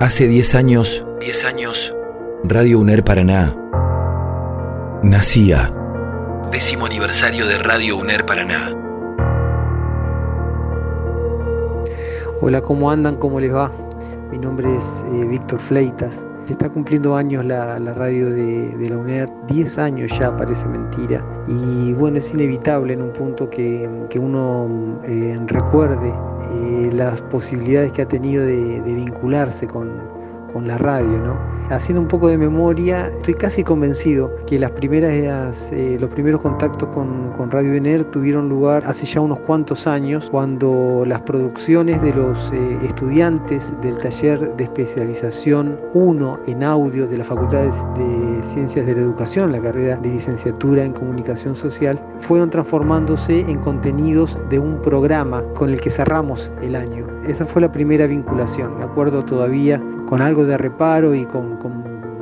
Hace 0.00 0.28
10 0.28 0.54
años, 0.54 1.04
10 1.18 1.44
años, 1.44 1.92
Radio 2.44 2.78
UNER 2.78 3.02
Paraná 3.02 3.56
nacía. 5.02 5.74
Décimo 6.52 6.86
aniversario 6.86 7.48
de 7.48 7.58
Radio 7.58 7.96
UNER 7.96 8.24
Paraná. 8.24 8.72
Hola, 12.40 12.62
¿cómo 12.62 12.92
andan? 12.92 13.16
¿Cómo 13.16 13.40
les 13.40 13.52
va? 13.52 13.72
Mi 14.30 14.38
nombre 14.38 14.72
es 14.72 15.04
eh, 15.12 15.24
Víctor 15.26 15.58
Fleitas. 15.58 16.24
Está 16.48 16.70
cumpliendo 16.70 17.14
años 17.14 17.44
la, 17.44 17.78
radio 17.78 18.30
de, 18.30 18.88
la 18.88 18.96
UNER, 18.96 19.28
10 19.48 19.78
años 19.78 20.18
ya, 20.18 20.34
parece 20.34 20.66
mentira. 20.66 21.22
Y 21.46 21.92
bueno, 21.92 22.16
es 22.16 22.32
inevitable 22.32 22.94
en 22.94 23.02
un 23.02 23.12
punto 23.12 23.50
que, 23.50 23.86
uno 24.18 24.98
eh, 25.04 25.36
recuerde 25.46 26.08
eh, 26.08 26.90
las 26.92 27.20
posibilidades 27.20 27.92
que 27.92 28.02
ha 28.02 28.08
tenido 28.08 28.44
de, 28.44 28.80
vincularse 28.80 29.66
con, 29.66 29.90
con 30.58 30.66
la 30.66 30.76
radio, 30.76 31.20
¿no? 31.20 31.58
haciendo 31.70 32.00
un 32.00 32.08
poco 32.08 32.28
de 32.28 32.38
memoria, 32.38 33.08
estoy 33.08 33.34
casi 33.34 33.62
convencido 33.62 34.34
que 34.46 34.58
las 34.58 34.70
primeras, 34.72 35.70
eh, 35.72 35.96
los 36.00 36.10
primeros 36.10 36.40
contactos 36.40 36.88
con, 36.88 37.28
Radio 37.50 37.72
Ener 37.74 38.04
tuvieron 38.04 38.48
lugar 38.48 38.82
hace 38.86 39.06
ya 39.06 39.22
unos 39.22 39.38
cuantos 39.40 39.86
años, 39.86 40.28
cuando 40.30 41.04
las 41.06 41.22
producciones 41.22 42.02
de 42.02 42.12
los 42.12 42.52
eh, 42.52 42.78
estudiantes 42.82 43.72
del 43.80 43.96
taller 43.96 44.54
de 44.56 44.64
especialización 44.64 45.80
1 45.94 46.40
en 46.46 46.62
audio 46.62 47.06
de 47.06 47.18
la 47.18 47.24
Facultad 47.24 47.62
de 47.62 48.44
Ciencias 48.44 48.84
de 48.84 48.94
la 48.94 49.00
Educación, 49.00 49.52
la 49.52 49.60
carrera 49.60 49.96
de 49.96 50.10
licenciatura 50.10 50.84
en 50.84 50.92
comunicación 50.92 51.56
social, 51.56 51.98
fueron 52.20 52.50
transformándose 52.50 53.40
en 53.40 53.60
contenidos 53.60 54.38
de 54.50 54.58
un 54.58 54.82
programa 54.82 55.42
con 55.54 55.70
el 55.70 55.80
que 55.80 55.90
cerramos 55.90 56.50
el 56.60 56.76
año. 56.76 57.06
Esa 57.26 57.46
fue 57.46 57.62
la 57.62 57.72
primera 57.72 58.06
vinculación, 58.06 58.76
me 58.78 58.84
acuerdo 58.84 59.24
todavía 59.24 59.80
con 60.08 60.22
algo 60.22 60.46
de 60.46 60.56
reparo 60.56 61.14
y 61.14 61.26
con, 61.26 61.58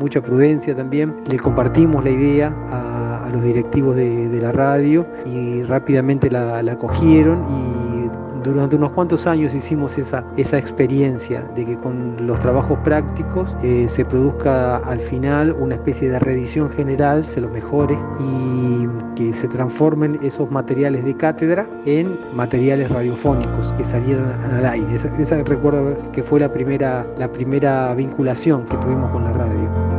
mucha 0.00 0.20
prudencia 0.20 0.76
también, 0.76 1.14
le 1.26 1.38
compartimos 1.38 2.04
la 2.04 2.10
idea 2.10 2.54
a, 2.70 3.28
los 3.32 3.42
directivos 3.42 3.94
de, 3.94 4.38
la 4.40 4.52
radio 4.52 5.06
y 5.26 5.62
rápidamente 5.64 6.30
la, 6.30 6.62
la 6.62 6.76
cogieron 6.76 7.44
y 7.44 8.08
durante 8.42 8.76
unos 8.76 8.92
cuantos 8.92 9.26
años 9.26 9.54
hicimos 9.54 9.98
esa, 9.98 10.24
esa 10.36 10.58
experiencia 10.58 11.42
de 11.54 11.64
que 11.66 11.76
con 11.76 12.26
los 12.26 12.40
trabajos 12.40 12.78
prácticos 12.80 13.56
eh, 13.62 13.86
se 13.88 14.04
produzca 14.04 14.76
al 14.78 15.00
final 15.00 15.52
una 15.52 15.74
especie 15.74 16.08
de 16.08 16.18
reedición 16.18 16.70
general, 16.70 17.24
se 17.24 17.40
lo 17.40 17.48
mejore 17.48 17.98
y 18.20 18.86
que 19.18 19.32
se 19.32 19.48
transformen 19.48 20.16
esos 20.22 20.48
materiales 20.48 21.04
de 21.04 21.16
cátedra 21.16 21.66
en 21.84 22.16
materiales 22.36 22.88
radiofónicos 22.88 23.72
que 23.76 23.84
salieran 23.84 24.30
al 24.54 24.64
aire. 24.64 24.94
Esa, 24.94 25.42
recuerdo 25.42 25.96
que 26.12 26.22
fue 26.22 26.38
la 26.38 26.52
primera, 26.52 27.04
la 27.18 27.32
primera 27.32 27.92
vinculación 27.94 28.64
que 28.66 28.76
tuvimos 28.76 29.10
con 29.10 29.24
la 29.24 29.32
radio. 29.32 29.97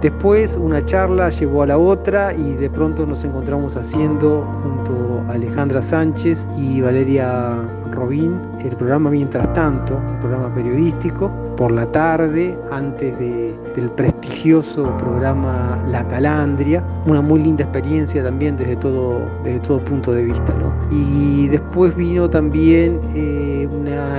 Después 0.00 0.56
una 0.56 0.82
charla 0.86 1.28
llevó 1.28 1.62
a 1.62 1.66
la 1.66 1.76
otra 1.76 2.32
y 2.32 2.54
de 2.54 2.70
pronto 2.70 3.04
nos 3.04 3.22
encontramos 3.24 3.76
haciendo 3.76 4.48
junto 4.62 5.22
a 5.28 5.34
Alejandra 5.34 5.82
Sánchez 5.82 6.48
y 6.56 6.80
Valeria 6.80 7.58
Robín 7.92 8.40
el 8.64 8.76
programa 8.76 9.10
Mientras 9.10 9.52
tanto, 9.52 9.96
un 9.96 10.18
programa 10.20 10.54
periodístico, 10.54 11.30
por 11.56 11.70
la 11.72 11.84
tarde, 11.92 12.58
antes 12.70 13.18
del 13.18 13.90
prestigioso 13.90 14.96
programa 14.96 15.78
La 15.90 16.08
Calandria, 16.08 16.82
una 17.06 17.20
muy 17.20 17.42
linda 17.42 17.64
experiencia 17.64 18.22
también 18.22 18.56
desde 18.56 18.76
todo, 18.76 19.26
desde 19.44 19.60
todo 19.60 19.84
punto 19.84 20.12
de 20.12 20.24
vista. 20.24 20.54
Y 20.90 21.48
después 21.48 21.94
vino 21.94 22.30
también 22.30 23.00
eh, 23.14 23.68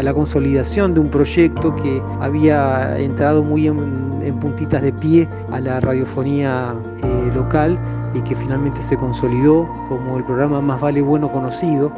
la 0.03 0.13
consolidación 0.13 0.93
de 0.93 0.99
un 0.99 1.09
proyecto 1.09 1.75
que 1.75 2.01
había 2.19 2.99
entrado 2.99 3.43
muy 3.43 3.67
en, 3.67 4.10
puntitas 4.39 4.81
de 4.81 4.93
pie 4.93 5.27
a 5.51 5.59
la 5.59 5.79
radiofonía 5.79 6.73
eh, 7.03 7.31
local 7.33 7.79
y 8.13 8.21
que 8.21 8.35
finalmente 8.35 8.81
se 8.81 8.97
consolidó 8.97 9.67
como 9.87 10.17
el 10.17 10.23
programa 10.23 10.61
más 10.61 10.79
vale 10.81 11.01
bueno 11.01 11.31
conocido. 11.31 11.91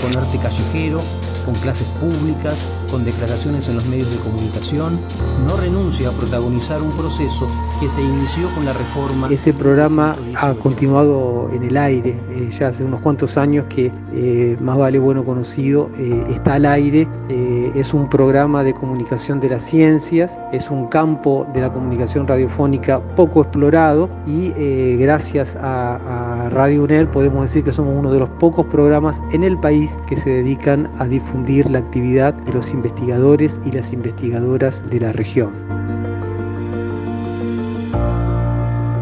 Con 0.00 0.16
arte 0.16 0.38
callejero, 0.38 1.02
con 1.44 1.54
clases 1.56 1.86
públicas, 2.00 2.64
con 2.90 3.04
declaraciones 3.04 3.68
en 3.68 3.76
los 3.76 3.86
medios 3.86 4.10
de 4.10 4.16
comunicación, 4.18 5.00
no 5.46 5.56
renuncia 5.56 6.08
a 6.08 6.12
protagonizar 6.12 6.82
un 6.82 6.96
proceso 6.96 7.48
que 7.80 7.88
se 7.88 8.02
inició 8.02 8.52
con 8.54 8.64
la 8.64 8.72
reforma. 8.72 9.28
Ese 9.30 9.52
programa 9.52 10.16
ha 10.36 10.54
continuado 10.54 11.48
en 11.52 11.62
el 11.62 11.76
aire, 11.76 12.18
eh, 12.30 12.48
ya 12.50 12.68
hace 12.68 12.84
unos 12.84 13.00
cuantos 13.00 13.36
años 13.36 13.66
que 13.68 13.92
eh, 14.12 14.56
más 14.60 14.76
vale 14.76 14.98
bueno 14.98 15.24
conocido, 15.24 15.90
eh, 15.98 16.24
está 16.30 16.54
al 16.54 16.66
aire, 16.66 17.08
es 17.28 17.92
un 17.94 18.08
programa 18.08 18.64
de 18.64 18.72
comunicación 18.72 19.38
de 19.40 19.50
las 19.50 19.62
ciencias, 19.64 20.40
es 20.52 20.70
un 20.70 20.86
campo 20.86 21.46
de 21.52 21.60
la 21.60 21.72
comunicación 21.72 22.26
radiofónica 22.26 23.00
poco 23.16 23.42
explorado 23.42 24.08
y 24.26 24.50
gracias 24.96 25.56
a, 25.56 26.46
a 26.46 26.50
Radio 26.50 26.84
UNER 26.84 27.10
podemos 27.10 27.42
decir 27.42 27.62
que 27.64 27.72
somos 27.72 27.94
uno 27.96 28.10
de 28.10 28.18
los 28.18 28.28
pocos 28.30 28.66
programas 28.66 29.20
en 29.32 29.44
el 29.44 29.58
país 29.58 29.98
que 30.06 30.16
se 30.16 30.30
dedican 30.30 30.90
a 30.98 31.06
difundir 31.06 31.70
la 31.70 31.80
actividad 31.80 32.34
de 32.34 32.52
los 32.52 32.72
investigadores 32.78 33.60
y 33.66 33.72
las 33.72 33.92
investigadoras 33.92 34.84
de 34.88 35.00
la 35.00 35.12
región. 35.12 35.52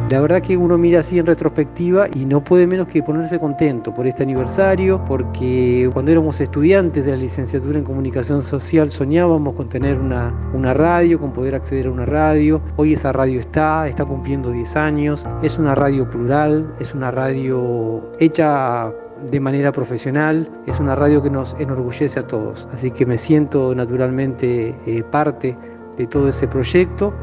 La 0.09 0.21
verdad 0.21 0.41
que 0.41 0.57
uno 0.57 0.79
mira 0.79 1.01
así 1.01 1.19
en 1.19 1.27
retrospectiva 1.27 2.07
y 2.15 2.27
no 2.27 2.43
puede 2.43 2.69
menos 2.69 2.87
que 2.87 3.03
ponerse 3.03 3.41
contento 3.41 3.93
por 3.93 4.07
este 4.07 4.23
aniversario, 4.23 5.05
porque 5.05 5.91
cuando 5.93 6.13
éramos 6.13 6.41
estudiantes 6.41 7.05
de 7.05 7.11
la 7.11 7.17
licenciatura 7.17 7.77
en 7.77 7.85
comunicación 7.85 8.41
social 8.41 8.89
soñábamos 8.89 9.55
con 9.55 9.69
tener 9.69 9.99
una, 9.99 10.33
una 10.55 10.73
radio, 10.75 11.19
con 11.19 11.33
poder 11.33 11.57
acceder 11.57 11.89
a 11.89 11.91
una 11.91 12.07
radio. 12.07 12.63
Hoy 12.77 12.93
esa 12.93 13.13
radio 13.13 13.41
está, 13.41 13.89
está 13.89 14.05
cumpliendo 14.05 14.53
10 14.53 14.77
años, 14.77 15.27
es 15.43 15.59
una 15.59 15.75
radio 15.75 16.09
plural, 16.09 16.73
es 16.79 16.95
una 16.95 17.11
radio 17.11 18.09
hecha 18.21 18.93
de 19.31 19.41
manera 19.41 19.73
profesional. 19.73 20.49
Es 20.67 20.81
una 20.81 20.95
radio 20.95 21.23
que 21.23 21.31
nos 21.31 21.55
enorgullece 21.59 22.21
a 22.21 22.27
todos. 22.27 22.69
Así 22.73 22.91
que 22.91 23.07
me 23.07 23.19
siento 23.19 23.75
naturalmente 23.75 24.75
eh, 24.87 25.03
parte 25.05 25.57
de 25.97 26.07
todo 26.07 26.29
ese 26.29 26.47
proyecto 26.47 27.15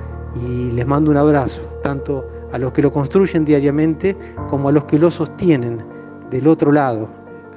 y 0.47 0.71
les 0.71 0.87
mando 0.87 1.11
un 1.11 1.17
abrazo, 1.17 1.61
tanto 1.83 2.27
a 2.51 2.57
los 2.57 2.71
que 2.71 2.81
lo 2.81 2.91
construyen 2.91 3.45
diariamente 3.45 4.17
como 4.49 4.69
a 4.69 4.71
los 4.71 4.85
que 4.85 4.97
lo 4.97 5.11
sostienen 5.11 5.83
del 6.29 6.47
otro 6.47 6.71
lado, 6.71 7.07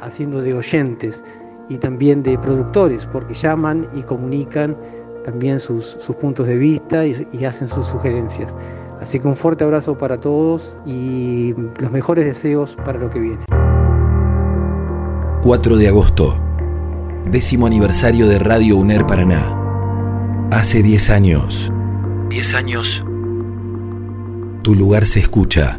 haciendo 0.01 0.43
de 0.43 0.55
oyentes 0.55 1.25
y 1.69 1.79
también 1.79 2.23
de 2.23 2.39
productores, 2.39 3.07
porque 3.07 3.35
llaman 3.35 3.89
y 3.95 4.03
comunican 4.03 4.77
también 5.25 5.59
sus, 5.59 5.97
puntos 6.21 6.47
de 6.47 6.57
vista 6.57 7.05
y 7.07 7.45
hacen 7.45 7.67
sus 7.67 7.87
sugerencias. 7.87 8.57
Así 9.01 9.21
que 9.21 9.29
un 9.29 9.37
fuerte 9.37 9.65
abrazo 9.65 9.97
para 9.99 10.19
todos 10.19 10.77
y 10.87 11.55
los 11.79 11.91
mejores 11.91 12.25
deseos 12.25 12.77
para 12.85 12.99
lo 12.99 13.11
que 13.11 13.21
viene. 13.21 13.56
4 15.47 15.77
de 15.77 15.87
agosto, 15.87 16.43
décimo 17.31 17.69
aniversario 17.69 18.27
de 18.27 18.41
Radio 18.41 18.77
UNER 18.79 19.07
Paraná. 19.07 19.57
Hace 20.51 20.83
10 20.83 21.11
años. 21.11 21.73
10 22.31 22.55
años. 22.55 23.05
Tu 24.63 24.75
lugar 24.75 25.07
se 25.07 25.21
escucha. 25.21 25.79